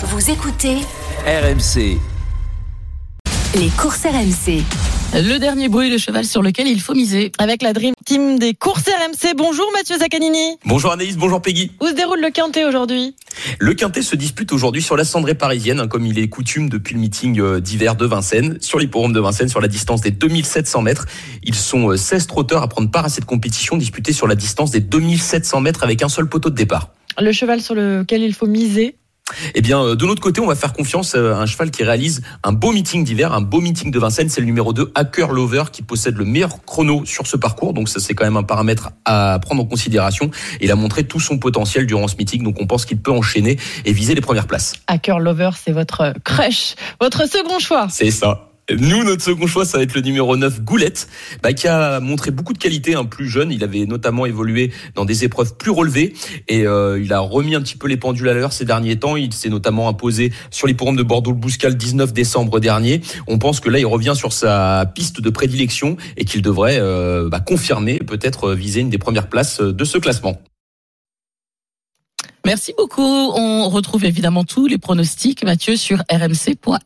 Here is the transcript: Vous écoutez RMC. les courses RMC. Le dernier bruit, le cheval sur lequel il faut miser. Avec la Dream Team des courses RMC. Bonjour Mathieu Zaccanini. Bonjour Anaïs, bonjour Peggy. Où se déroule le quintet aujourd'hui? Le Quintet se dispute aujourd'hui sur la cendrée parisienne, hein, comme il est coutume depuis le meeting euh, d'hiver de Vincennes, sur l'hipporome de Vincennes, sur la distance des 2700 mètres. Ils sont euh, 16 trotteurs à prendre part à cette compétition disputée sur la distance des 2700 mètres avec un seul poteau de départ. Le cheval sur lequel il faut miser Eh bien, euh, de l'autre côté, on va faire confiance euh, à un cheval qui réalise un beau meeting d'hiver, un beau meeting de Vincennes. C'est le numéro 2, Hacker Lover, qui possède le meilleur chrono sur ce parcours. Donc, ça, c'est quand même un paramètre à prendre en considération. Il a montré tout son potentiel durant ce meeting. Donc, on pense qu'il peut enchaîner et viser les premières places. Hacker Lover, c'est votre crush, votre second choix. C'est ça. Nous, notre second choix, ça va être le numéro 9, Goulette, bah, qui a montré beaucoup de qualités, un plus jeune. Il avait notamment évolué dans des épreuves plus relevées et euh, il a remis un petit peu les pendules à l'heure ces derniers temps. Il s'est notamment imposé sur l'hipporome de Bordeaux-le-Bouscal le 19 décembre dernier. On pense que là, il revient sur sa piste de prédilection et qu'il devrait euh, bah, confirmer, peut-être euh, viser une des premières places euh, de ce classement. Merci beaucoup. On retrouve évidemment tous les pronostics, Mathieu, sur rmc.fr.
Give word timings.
Vous 0.00 0.30
écoutez 0.30 0.76
RMC. 1.26 1.98
les 3.56 3.68
courses 3.76 4.04
RMC. 4.04 4.62
Le 5.14 5.38
dernier 5.38 5.68
bruit, 5.68 5.90
le 5.90 5.98
cheval 5.98 6.24
sur 6.24 6.40
lequel 6.40 6.68
il 6.68 6.80
faut 6.80 6.94
miser. 6.94 7.32
Avec 7.38 7.62
la 7.62 7.72
Dream 7.72 7.94
Team 8.04 8.38
des 8.38 8.54
courses 8.54 8.84
RMC. 8.84 9.34
Bonjour 9.36 9.66
Mathieu 9.72 9.98
Zaccanini. 9.98 10.58
Bonjour 10.64 10.92
Anaïs, 10.92 11.16
bonjour 11.16 11.42
Peggy. 11.42 11.72
Où 11.80 11.86
se 11.88 11.94
déroule 11.94 12.20
le 12.20 12.30
quintet 12.30 12.64
aujourd'hui? 12.64 13.16
Le 13.58 13.74
Quintet 13.74 14.02
se 14.02 14.14
dispute 14.14 14.52
aujourd'hui 14.52 14.82
sur 14.82 14.96
la 14.96 15.04
cendrée 15.04 15.34
parisienne, 15.34 15.80
hein, 15.80 15.88
comme 15.88 16.06
il 16.06 16.18
est 16.20 16.28
coutume 16.28 16.68
depuis 16.68 16.94
le 16.94 17.00
meeting 17.00 17.40
euh, 17.40 17.58
d'hiver 17.60 17.96
de 17.96 18.06
Vincennes, 18.06 18.58
sur 18.60 18.78
l'hipporome 18.78 19.12
de 19.12 19.20
Vincennes, 19.20 19.48
sur 19.48 19.60
la 19.60 19.68
distance 19.68 20.00
des 20.02 20.12
2700 20.12 20.82
mètres. 20.82 21.06
Ils 21.42 21.56
sont 21.56 21.90
euh, 21.90 21.96
16 21.96 22.28
trotteurs 22.28 22.62
à 22.62 22.68
prendre 22.68 22.90
part 22.90 23.06
à 23.06 23.08
cette 23.08 23.24
compétition 23.24 23.76
disputée 23.76 24.12
sur 24.12 24.28
la 24.28 24.36
distance 24.36 24.70
des 24.70 24.80
2700 24.80 25.60
mètres 25.60 25.82
avec 25.82 26.02
un 26.02 26.08
seul 26.08 26.28
poteau 26.28 26.50
de 26.50 26.54
départ. 26.54 26.90
Le 27.20 27.32
cheval 27.32 27.60
sur 27.60 27.74
lequel 27.74 28.22
il 28.22 28.32
faut 28.34 28.46
miser 28.46 28.94
Eh 29.54 29.60
bien, 29.60 29.82
euh, 29.82 29.94
de 29.96 30.06
l'autre 30.06 30.22
côté, 30.22 30.40
on 30.40 30.46
va 30.46 30.54
faire 30.54 30.72
confiance 30.72 31.14
euh, 31.14 31.34
à 31.34 31.38
un 31.38 31.46
cheval 31.46 31.70
qui 31.70 31.84
réalise 31.84 32.22
un 32.42 32.52
beau 32.52 32.72
meeting 32.72 33.04
d'hiver, 33.04 33.32
un 33.32 33.40
beau 33.40 33.60
meeting 33.60 33.90
de 33.90 33.98
Vincennes. 33.98 34.28
C'est 34.28 34.40
le 34.40 34.46
numéro 34.46 34.72
2, 34.72 34.92
Hacker 34.94 35.32
Lover, 35.32 35.64
qui 35.72 35.82
possède 35.82 36.16
le 36.16 36.24
meilleur 36.24 36.64
chrono 36.64 37.04
sur 37.04 37.26
ce 37.26 37.36
parcours. 37.36 37.72
Donc, 37.72 37.88
ça, 37.88 38.00
c'est 38.00 38.14
quand 38.14 38.24
même 38.24 38.36
un 38.36 38.42
paramètre 38.42 38.90
à 39.04 39.38
prendre 39.40 39.62
en 39.62 39.66
considération. 39.66 40.30
Il 40.60 40.70
a 40.70 40.76
montré 40.76 41.04
tout 41.04 41.20
son 41.20 41.38
potentiel 41.38 41.86
durant 41.86 42.08
ce 42.08 42.16
meeting. 42.16 42.42
Donc, 42.42 42.56
on 42.60 42.66
pense 42.66 42.84
qu'il 42.84 42.98
peut 42.98 43.12
enchaîner 43.12 43.58
et 43.84 43.92
viser 43.92 44.14
les 44.14 44.20
premières 44.20 44.46
places. 44.46 44.74
Hacker 44.86 45.18
Lover, 45.20 45.50
c'est 45.62 45.72
votre 45.72 46.14
crush, 46.24 46.74
votre 47.00 47.28
second 47.28 47.58
choix. 47.58 47.88
C'est 47.90 48.10
ça. 48.10 48.47
Nous, 48.70 49.02
notre 49.02 49.22
second 49.22 49.46
choix, 49.46 49.64
ça 49.64 49.78
va 49.78 49.84
être 49.84 49.94
le 49.94 50.02
numéro 50.02 50.36
9, 50.36 50.62
Goulette, 50.62 51.08
bah, 51.42 51.54
qui 51.54 51.66
a 51.68 52.00
montré 52.00 52.30
beaucoup 52.30 52.52
de 52.52 52.58
qualités, 52.58 52.94
un 52.94 53.06
plus 53.06 53.28
jeune. 53.28 53.50
Il 53.50 53.64
avait 53.64 53.86
notamment 53.86 54.26
évolué 54.26 54.72
dans 54.94 55.06
des 55.06 55.24
épreuves 55.24 55.56
plus 55.56 55.70
relevées 55.70 56.12
et 56.48 56.66
euh, 56.66 57.00
il 57.02 57.12
a 57.14 57.20
remis 57.20 57.54
un 57.54 57.62
petit 57.62 57.76
peu 57.76 57.88
les 57.88 57.96
pendules 57.96 58.28
à 58.28 58.34
l'heure 58.34 58.52
ces 58.52 58.66
derniers 58.66 58.96
temps. 58.96 59.16
Il 59.16 59.32
s'est 59.32 59.48
notamment 59.48 59.88
imposé 59.88 60.32
sur 60.50 60.66
l'hipporome 60.66 60.96
de 60.96 61.02
Bordeaux-le-Bouscal 61.02 61.72
le 61.72 61.78
19 61.78 62.12
décembre 62.12 62.60
dernier. 62.60 63.00
On 63.26 63.38
pense 63.38 63.60
que 63.60 63.70
là, 63.70 63.78
il 63.78 63.86
revient 63.86 64.14
sur 64.14 64.32
sa 64.32 64.84
piste 64.94 65.20
de 65.20 65.30
prédilection 65.30 65.96
et 66.16 66.24
qu'il 66.24 66.42
devrait 66.42 66.78
euh, 66.78 67.28
bah, 67.28 67.40
confirmer, 67.40 67.98
peut-être 67.98 68.48
euh, 68.48 68.54
viser 68.54 68.80
une 68.80 68.90
des 68.90 68.98
premières 68.98 69.28
places 69.28 69.60
euh, 69.60 69.72
de 69.72 69.84
ce 69.84 69.98
classement. 69.98 70.38
Merci 72.44 72.72
beaucoup. 72.76 73.02
On 73.02 73.68
retrouve 73.68 74.04
évidemment 74.04 74.44
tous 74.44 74.66
les 74.66 74.78
pronostics, 74.78 75.44
Mathieu, 75.44 75.76
sur 75.76 76.02
rmc.fr. 76.10 76.78